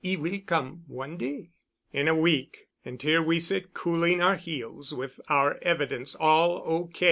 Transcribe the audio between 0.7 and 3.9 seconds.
one day——" "In a week—and here we sit